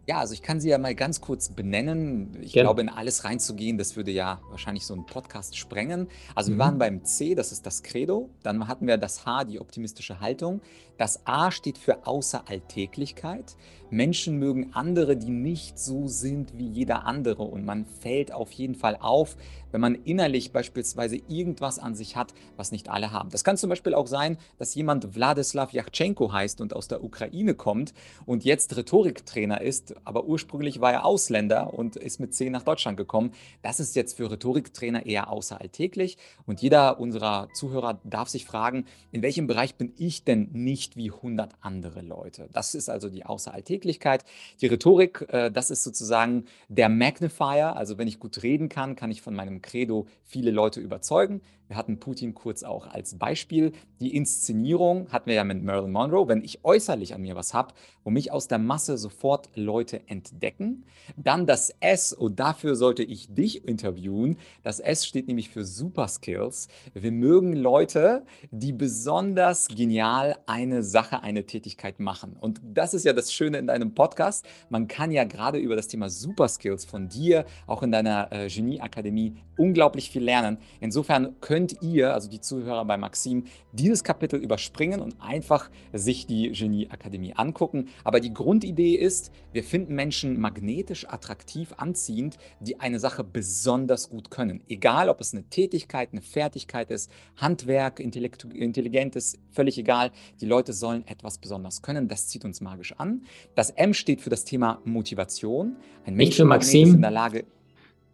Ja, 0.08 0.20
also 0.20 0.34
ich 0.34 0.42
kann 0.42 0.60
sie 0.60 0.68
ja 0.68 0.78
mal 0.78 0.94
ganz 0.94 1.20
kurz 1.20 1.48
benennen. 1.48 2.38
Ich 2.40 2.52
Gerne. 2.52 2.66
glaube, 2.66 2.80
in 2.80 2.88
alles 2.88 3.24
reinzugehen, 3.24 3.76
das 3.76 3.96
würde 3.96 4.12
ja 4.12 4.40
wahrscheinlich 4.50 4.86
so 4.86 4.94
einen 4.94 5.04
Podcast 5.04 5.56
sprengen. 5.56 6.06
Also 6.36 6.52
mhm. 6.52 6.54
wir 6.54 6.58
waren 6.60 6.78
beim 6.78 7.04
C, 7.04 7.34
das 7.34 7.50
ist 7.50 7.66
das 7.66 7.82
Credo. 7.82 8.30
Dann 8.44 8.68
hatten 8.68 8.86
wir 8.86 8.98
das 8.98 9.26
H, 9.26 9.44
die 9.44 9.58
optimistische 9.58 10.20
Haltung. 10.20 10.60
Das 10.96 11.26
A 11.26 11.50
steht 11.50 11.76
für 11.76 12.06
Außeralltäglichkeit. 12.06 13.56
Menschen 13.90 14.38
mögen 14.38 14.70
andere, 14.74 15.16
die 15.16 15.30
nicht 15.30 15.76
so 15.76 16.06
sind 16.06 16.56
wie 16.56 16.68
jeder 16.68 17.04
andere. 17.04 17.42
Und 17.42 17.64
man 17.64 17.84
fällt 17.84 18.32
auf 18.32 18.52
jeden 18.52 18.76
Fall 18.76 18.96
auf, 19.00 19.36
wenn 19.72 19.80
man 19.80 19.94
innerlich 19.94 20.52
beispielsweise 20.52 21.16
irgendwas 21.28 21.78
an 21.78 21.94
sich 21.94 22.16
hat, 22.16 22.34
was 22.56 22.72
nicht 22.72 22.88
alle 22.88 23.12
haben. 23.12 23.30
Das 23.30 23.44
kann 23.44 23.56
zum 23.56 23.70
Beispiel 23.70 23.94
auch 23.94 24.06
sein, 24.06 24.38
dass 24.58 24.74
jemand 24.74 25.14
Wladislav 25.14 25.72
Yachtschenko 25.72 26.32
heißt 26.32 26.60
und 26.60 26.74
aus 26.74 26.88
der 26.88 27.02
Ukraine 27.02 27.54
kommt 27.54 27.94
und 28.24 28.44
jetzt 28.44 28.76
Rhetoriktrainer 28.76 29.60
ist, 29.60 29.94
aber 30.04 30.24
ursprünglich 30.24 30.80
war 30.80 30.92
er 30.92 31.04
Ausländer 31.04 31.74
und 31.74 31.96
ist 31.96 32.20
mit 32.20 32.34
10 32.34 32.52
nach 32.52 32.62
Deutschland 32.62 32.96
gekommen. 32.96 33.32
Das 33.62 33.80
ist 33.80 33.96
jetzt 33.96 34.16
für 34.16 34.30
Rhetoriktrainer 34.30 35.06
eher 35.06 35.30
außeralltäglich. 35.30 36.16
Und 36.46 36.62
jeder 36.62 37.00
unserer 37.00 37.48
Zuhörer 37.54 38.00
darf 38.04 38.28
sich 38.28 38.44
fragen, 38.44 38.86
in 39.12 39.22
welchem 39.22 39.46
Bereich 39.46 39.74
bin 39.76 39.92
ich 39.96 40.24
denn 40.24 40.50
nicht 40.52 40.96
wie 40.96 41.10
100 41.10 41.52
andere 41.60 42.02
Leute? 42.02 42.48
Das 42.52 42.74
ist 42.74 42.88
also 42.88 43.08
die 43.08 43.24
Außeralltäglichkeit. 43.24 44.24
Die 44.60 44.66
Rhetorik, 44.66 45.26
äh, 45.28 45.50
das 45.50 45.70
ist 45.70 45.82
sozusagen 45.82 46.44
der 46.68 46.88
Magnifier. 46.88 47.76
Also 47.76 47.98
wenn 47.98 48.08
ich 48.08 48.18
gut 48.18 48.42
reden 48.42 48.68
kann, 48.68 48.96
kann 48.96 49.10
ich 49.10 49.22
von 49.22 49.34
meinem 49.34 49.55
Credo 49.62 50.06
viele 50.24 50.50
Leute 50.50 50.80
überzeugen. 50.80 51.40
Wir 51.68 51.76
hatten 51.76 51.98
Putin 51.98 52.34
kurz 52.34 52.62
auch 52.62 52.86
als 52.86 53.18
Beispiel. 53.18 53.72
Die 54.00 54.14
Inszenierung 54.14 55.08
hatten 55.10 55.26
wir 55.26 55.34
ja 55.34 55.44
mit 55.44 55.62
Marilyn 55.64 55.90
Monroe. 55.90 56.28
Wenn 56.28 56.44
ich 56.44 56.64
äußerlich 56.64 57.14
an 57.14 57.22
mir 57.22 57.34
was 57.34 57.54
habe, 57.54 57.74
wo 58.04 58.10
mich 58.10 58.30
aus 58.30 58.46
der 58.46 58.58
Masse 58.58 58.98
sofort 58.98 59.48
Leute 59.56 60.08
entdecken, 60.08 60.84
dann 61.16 61.46
das 61.46 61.74
S, 61.80 62.12
und 62.12 62.38
dafür 62.38 62.76
sollte 62.76 63.02
ich 63.02 63.34
dich 63.34 63.66
interviewen. 63.66 64.36
Das 64.62 64.78
S 64.78 65.06
steht 65.06 65.26
nämlich 65.26 65.48
für 65.48 65.64
Super 65.64 66.06
Skills. 66.06 66.68
Wir 66.94 67.10
mögen 67.10 67.52
Leute, 67.54 68.24
die 68.52 68.72
besonders 68.72 69.68
genial 69.68 70.36
eine 70.46 70.84
Sache, 70.84 71.22
eine 71.22 71.46
Tätigkeit 71.46 71.98
machen. 71.98 72.36
Und 72.38 72.60
das 72.62 72.94
ist 72.94 73.04
ja 73.04 73.12
das 73.12 73.32
Schöne 73.32 73.58
in 73.58 73.66
deinem 73.66 73.94
Podcast. 73.94 74.46
Man 74.68 74.86
kann 74.86 75.10
ja 75.10 75.24
gerade 75.24 75.58
über 75.58 75.74
das 75.74 75.88
Thema 75.88 76.08
Super 76.08 76.46
Skills 76.48 76.84
von 76.84 77.08
dir, 77.08 77.44
auch 77.66 77.82
in 77.82 77.90
deiner 77.90 78.30
äh, 78.30 78.48
Genieakademie, 78.48 79.34
unglaublich 79.56 80.10
viel 80.10 80.22
lernen. 80.22 80.58
Insofern 80.80 81.40
können 81.40 81.55
könnt 81.56 81.80
ihr, 81.80 82.12
also 82.12 82.28
die 82.28 82.42
Zuhörer 82.42 82.84
bei 82.84 82.98
Maxim, 82.98 83.44
dieses 83.72 84.04
Kapitel 84.04 84.38
überspringen 84.38 85.00
und 85.00 85.14
einfach 85.22 85.70
sich 85.94 86.26
die 86.26 86.52
Genie-Akademie 86.52 87.32
angucken. 87.34 87.88
Aber 88.04 88.20
die 88.20 88.34
Grundidee 88.34 88.94
ist, 88.94 89.32
wir 89.54 89.64
finden 89.64 89.94
Menschen 89.94 90.38
magnetisch 90.38 91.08
attraktiv 91.08 91.72
anziehend, 91.78 92.36
die 92.60 92.78
eine 92.78 93.00
Sache 93.00 93.24
besonders 93.24 94.10
gut 94.10 94.30
können. 94.30 94.60
Egal, 94.68 95.08
ob 95.08 95.18
es 95.22 95.32
eine 95.32 95.44
Tätigkeit, 95.44 96.10
eine 96.12 96.20
Fertigkeit 96.20 96.90
ist, 96.90 97.10
Handwerk, 97.36 98.00
Intelligent 98.00 99.16
ist, 99.16 99.38
völlig 99.50 99.78
egal. 99.78 100.10
Die 100.42 100.46
Leute 100.46 100.74
sollen 100.74 101.06
etwas 101.06 101.38
besonders 101.38 101.80
können. 101.80 102.06
Das 102.06 102.28
zieht 102.28 102.44
uns 102.44 102.60
magisch 102.60 102.92
an. 102.98 103.22
Das 103.54 103.70
M 103.70 103.94
steht 103.94 104.20
für 104.20 104.28
das 104.28 104.44
Thema 104.44 104.82
Motivation. 104.84 105.76
Ein 106.04 106.16
Mensch 106.16 106.38
ist 106.38 106.74
in 106.74 107.00
der 107.00 107.10
Lage. 107.10 107.46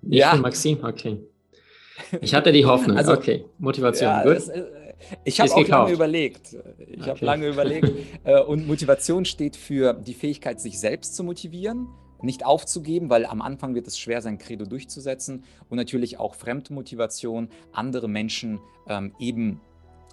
Ich 0.02 0.18
ja. 0.18 0.36
Maxim, 0.36 0.78
okay. 0.84 1.18
Ich 2.20 2.34
hatte 2.34 2.52
die 2.52 2.64
Hoffnung. 2.66 2.96
Also, 2.96 3.12
okay, 3.12 3.44
Motivation. 3.58 4.08
Ja, 4.10 4.22
gut. 4.22 4.36
Das, 4.36 4.48
äh, 4.48 4.64
ich 5.24 5.40
habe 5.40 5.50
auch 5.50 5.56
gekauft. 5.56 5.70
lange 5.70 5.92
überlegt. 5.92 6.56
Ich 6.86 7.00
okay. 7.00 7.10
habe 7.10 7.24
lange 7.24 7.48
überlegt. 7.52 7.90
Äh, 8.24 8.40
und 8.40 8.66
Motivation 8.66 9.24
steht 9.24 9.56
für 9.56 9.94
die 9.94 10.14
Fähigkeit, 10.14 10.60
sich 10.60 10.78
selbst 10.78 11.16
zu 11.16 11.24
motivieren, 11.24 11.88
nicht 12.22 12.46
aufzugeben, 12.46 13.10
weil 13.10 13.26
am 13.26 13.42
Anfang 13.42 13.74
wird 13.74 13.86
es 13.88 13.98
schwer, 13.98 14.22
sein 14.22 14.38
Credo 14.38 14.64
durchzusetzen. 14.64 15.44
Und 15.68 15.76
natürlich 15.76 16.18
auch 16.18 16.34
Fremdmotivation, 16.34 17.48
andere 17.72 18.08
Menschen 18.08 18.60
ähm, 18.88 19.12
eben 19.18 19.60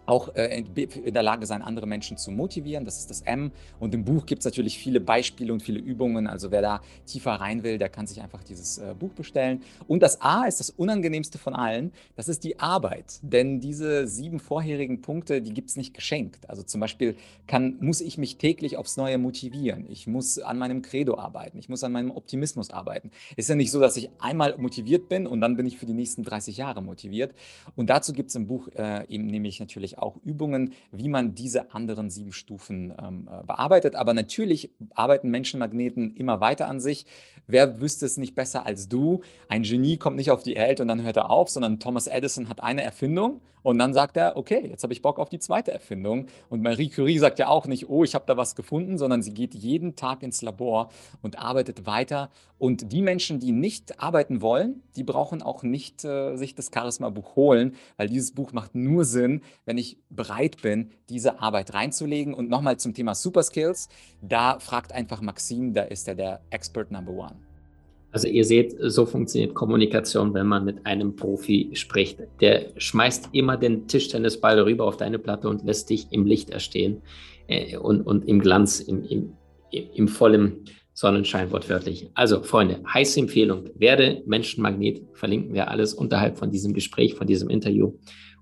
auch 0.09 0.35
äh, 0.35 0.63
in 0.63 1.13
der 1.13 1.23
Lage 1.23 1.45
sein, 1.45 1.61
andere 1.61 1.85
Menschen 1.85 2.17
zu 2.17 2.31
motivieren. 2.31 2.83
Das 2.83 2.97
ist 2.97 3.09
das 3.09 3.21
M. 3.21 3.51
Und 3.79 3.93
im 3.93 4.03
Buch 4.03 4.25
gibt 4.25 4.39
es 4.39 4.45
natürlich 4.45 4.79
viele 4.79 4.99
Beispiele 4.99 5.53
und 5.53 5.61
viele 5.61 5.79
Übungen. 5.79 6.25
Also 6.25 6.49
wer 6.49 6.61
da 6.61 6.81
tiefer 7.05 7.33
rein 7.33 7.63
will, 7.63 7.77
der 7.77 7.89
kann 7.89 8.07
sich 8.07 8.21
einfach 8.21 8.43
dieses 8.43 8.79
äh, 8.79 8.95
Buch 8.97 9.11
bestellen. 9.11 9.61
Und 9.87 10.01
das 10.01 10.21
A 10.21 10.45
ist 10.45 10.59
das 10.59 10.71
unangenehmste 10.71 11.37
von 11.37 11.53
allen. 11.53 11.91
Das 12.15 12.27
ist 12.27 12.43
die 12.43 12.59
Arbeit. 12.59 13.19
Denn 13.21 13.59
diese 13.59 14.07
sieben 14.07 14.39
vorherigen 14.39 15.01
Punkte, 15.01 15.41
die 15.43 15.53
gibt 15.53 15.69
es 15.69 15.77
nicht 15.77 15.93
geschenkt. 15.93 16.49
Also 16.49 16.63
zum 16.63 16.81
Beispiel 16.81 17.15
kann, 17.45 17.77
muss 17.79 18.01
ich 18.01 18.17
mich 18.17 18.37
täglich 18.37 18.77
aufs 18.77 18.97
Neue 18.97 19.19
motivieren. 19.19 19.85
Ich 19.89 20.07
muss 20.07 20.39
an 20.39 20.57
meinem 20.57 20.81
Credo 20.81 21.19
arbeiten. 21.19 21.59
Ich 21.59 21.69
muss 21.69 21.83
an 21.83 21.91
meinem 21.91 22.09
Optimismus 22.09 22.71
arbeiten. 22.71 23.11
Es 23.37 23.45
ist 23.45 23.49
ja 23.49 23.55
nicht 23.55 23.71
so, 23.71 23.79
dass 23.79 23.95
ich 23.95 24.09
einmal 24.19 24.57
motiviert 24.57 25.07
bin 25.07 25.27
und 25.27 25.39
dann 25.39 25.55
bin 25.55 25.67
ich 25.67 25.77
für 25.77 25.85
die 25.85 25.93
nächsten 25.93 26.23
30 26.23 26.57
Jahre 26.57 26.81
motiviert. 26.81 27.35
Und 27.75 27.91
dazu 27.91 28.11
gibt 28.11 28.29
es 28.29 28.35
im 28.35 28.47
Buch 28.47 28.69
äh, 28.75 29.05
eben 29.07 29.27
nämlich 29.27 29.59
natürlich 29.59 29.98
auch 30.01 30.17
Übungen, 30.23 30.73
wie 30.91 31.09
man 31.09 31.35
diese 31.35 31.73
anderen 31.73 32.09
sieben 32.09 32.31
Stufen 32.31 32.93
ähm, 33.01 33.29
äh, 33.31 33.43
bearbeitet. 33.45 33.95
Aber 33.95 34.13
natürlich 34.13 34.71
arbeiten 34.93 35.29
Menschenmagneten 35.29 36.15
immer 36.15 36.41
weiter 36.41 36.67
an 36.67 36.79
sich. 36.79 37.05
Wer 37.47 37.81
wüsste 37.81 38.05
es 38.05 38.17
nicht 38.17 38.35
besser 38.35 38.65
als 38.65 38.89
du? 38.89 39.21
Ein 39.47 39.63
Genie 39.63 39.97
kommt 39.97 40.17
nicht 40.17 40.31
auf 40.31 40.43
die 40.43 40.55
Welt 40.55 40.79
und 40.79 40.87
dann 40.87 41.03
hört 41.03 41.17
er 41.17 41.29
auf, 41.29 41.49
sondern 41.49 41.79
Thomas 41.79 42.07
Edison 42.07 42.49
hat 42.49 42.61
eine 42.61 42.83
Erfindung 42.83 43.41
und 43.61 43.77
dann 43.77 43.93
sagt 43.93 44.17
er, 44.17 44.37
okay, 44.37 44.67
jetzt 44.69 44.83
habe 44.83 44.93
ich 44.93 45.01
Bock 45.01 45.19
auf 45.19 45.29
die 45.29 45.39
zweite 45.39 45.71
Erfindung. 45.71 46.27
Und 46.49 46.61
Marie 46.61 46.89
Curie 46.89 47.17
sagt 47.17 47.39
ja 47.39 47.47
auch 47.47 47.67
nicht, 47.67 47.89
oh, 47.89 48.03
ich 48.03 48.15
habe 48.15 48.25
da 48.25 48.37
was 48.37 48.55
gefunden, 48.55 48.97
sondern 48.97 49.21
sie 49.21 49.33
geht 49.33 49.53
jeden 49.53 49.95
Tag 49.95 50.23
ins 50.23 50.41
Labor 50.41 50.89
und 51.21 51.39
arbeitet 51.39 51.85
weiter. 51.85 52.29
Und 52.57 52.91
die 52.91 53.01
Menschen, 53.01 53.39
die 53.39 53.51
nicht 53.51 54.01
arbeiten 54.01 54.41
wollen, 54.41 54.83
die 54.95 55.03
brauchen 55.03 55.41
auch 55.41 55.63
nicht 55.63 56.03
äh, 56.05 56.35
sich 56.35 56.55
das 56.55 56.71
Charisma-Buch 56.73 57.35
holen, 57.35 57.75
weil 57.97 58.09
dieses 58.09 58.31
Buch 58.31 58.53
macht 58.53 58.75
nur 58.75 59.05
Sinn, 59.05 59.41
wenn 59.65 59.77
ich 59.77 59.88
bereit 60.09 60.61
bin, 60.61 60.91
diese 61.09 61.41
Arbeit 61.41 61.73
reinzulegen. 61.73 62.33
Und 62.33 62.49
nochmal 62.49 62.77
zum 62.77 62.93
Thema 62.93 63.15
Super 63.15 63.43
Skills, 63.43 63.89
da 64.21 64.59
fragt 64.59 64.91
einfach 64.91 65.21
Maxim, 65.21 65.73
da 65.73 65.83
ist 65.83 66.07
er 66.07 66.15
der 66.15 66.41
Expert 66.49 66.91
Number 66.91 67.11
One. 67.11 67.35
Also 68.11 68.27
ihr 68.27 68.43
seht, 68.43 68.75
so 68.79 69.05
funktioniert 69.05 69.53
Kommunikation, 69.53 70.33
wenn 70.33 70.47
man 70.47 70.65
mit 70.65 70.85
einem 70.85 71.15
Profi 71.15 71.69
spricht. 71.73 72.19
Der 72.41 72.71
schmeißt 72.77 73.29
immer 73.33 73.55
den 73.55 73.87
Tischtennisball 73.87 74.59
rüber 74.59 74.85
auf 74.85 74.97
deine 74.97 75.19
Platte 75.19 75.47
und 75.47 75.63
lässt 75.63 75.89
dich 75.89 76.07
im 76.09 76.25
Licht 76.25 76.49
erstehen 76.49 77.01
äh, 77.47 77.77
und, 77.77 78.01
und 78.01 78.27
im 78.27 78.39
Glanz, 78.39 78.79
im, 78.79 79.03
im, 79.05 79.33
im 79.71 80.07
vollen 80.07 80.65
Sonnenschein 80.93 81.51
wortwörtlich. 81.51 82.09
Also 82.15 82.41
Freunde, 82.41 82.81
heiße 82.91 83.19
Empfehlung, 83.19 83.69
werde 83.75 84.23
Menschenmagnet, 84.25 85.03
verlinken 85.13 85.53
wir 85.53 85.69
alles 85.69 85.93
unterhalb 85.93 86.37
von 86.37 86.51
diesem 86.51 86.73
Gespräch, 86.73 87.13
von 87.13 87.27
diesem 87.27 87.49
Interview. 87.49 87.93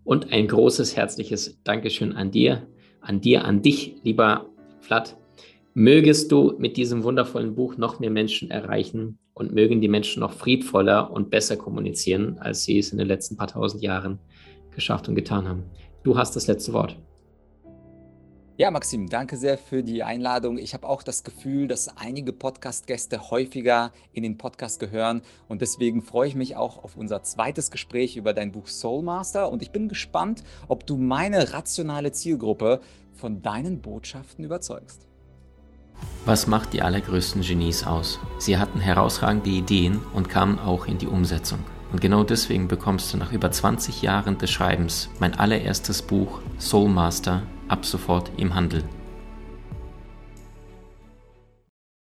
Und 0.07 0.31
ein 0.31 0.47
großes 0.47 0.95
herzliches 0.95 1.61
Dankeschön 1.65 2.13
an 2.13 2.31
dir, 2.31 2.65
an 3.01 3.19
dir, 3.19 3.43
an 3.43 3.61
dich, 3.61 3.97
lieber 4.03 4.49
Vlad. 4.79 5.17
Mögest 5.73 6.31
du 6.31 6.53
mit 6.57 6.77
diesem 6.77 7.03
wundervollen 7.03 7.55
Buch 7.55 7.75
noch 7.75 7.99
mehr 7.99 8.09
Menschen 8.09 8.49
erreichen 8.49 9.19
und 9.33 9.53
mögen 9.53 9.81
die 9.81 9.89
Menschen 9.89 10.21
noch 10.21 10.31
friedvoller 10.31 11.11
und 11.11 11.29
besser 11.29 11.57
kommunizieren, 11.57 12.37
als 12.39 12.63
sie 12.63 12.79
es 12.79 12.93
in 12.93 12.99
den 12.99 13.07
letzten 13.09 13.35
paar 13.35 13.47
tausend 13.47 13.83
Jahren 13.83 14.19
geschafft 14.73 15.09
und 15.09 15.15
getan 15.15 15.45
haben. 15.45 15.63
Du 16.03 16.17
hast 16.17 16.37
das 16.37 16.47
letzte 16.47 16.71
Wort. 16.71 16.97
Ja, 18.59 18.71
Maxim, 18.71 19.07
danke 19.07 19.37
sehr 19.37 19.55
für 19.55 19.83
die 19.83 20.01
Einladung. 20.01 20.57
Ich 20.57 20.73
habe 20.73 20.89
auch 20.89 21.03
das 21.03 21.23
Gefühl, 21.23 21.67
dass 21.67 21.95
einige 21.95 22.33
Podcast-Gäste 22.33 23.29
häufiger 23.29 23.91
in 24.13 24.23
den 24.23 24.39
Podcast 24.39 24.79
gehören 24.79 25.21
und 25.47 25.61
deswegen 25.61 26.01
freue 26.01 26.29
ich 26.29 26.33
mich 26.33 26.55
auch 26.55 26.83
auf 26.83 26.97
unser 26.97 27.21
zweites 27.21 27.69
Gespräch 27.69 28.17
über 28.17 28.33
dein 28.33 28.51
Buch 28.51 28.65
Soulmaster 28.65 29.51
und 29.51 29.61
ich 29.61 29.69
bin 29.69 29.89
gespannt, 29.89 30.43
ob 30.67 30.87
du 30.87 30.97
meine 30.97 31.53
rationale 31.53 32.11
Zielgruppe 32.13 32.81
von 33.13 33.43
deinen 33.43 33.79
Botschaften 33.79 34.43
überzeugst. 34.43 35.05
Was 36.25 36.47
macht 36.47 36.73
die 36.73 36.81
allergrößten 36.81 37.43
Genies 37.43 37.85
aus? 37.85 38.19
Sie 38.39 38.57
hatten 38.57 38.79
herausragende 38.79 39.51
Ideen 39.51 39.99
und 40.15 40.29
kamen 40.29 40.57
auch 40.57 40.87
in 40.87 40.97
die 40.97 41.07
Umsetzung. 41.07 41.59
Und 41.91 42.01
genau 42.01 42.23
deswegen 42.23 42.67
bekommst 42.67 43.13
du 43.13 43.17
nach 43.17 43.31
über 43.31 43.51
20 43.51 44.01
Jahren 44.01 44.39
des 44.39 44.49
Schreibens 44.49 45.09
mein 45.19 45.35
allererstes 45.35 46.01
Buch 46.01 46.41
Soulmaster 46.57 47.43
ab 47.67 47.85
sofort 47.85 48.31
im 48.37 48.55
Handel. 48.55 48.83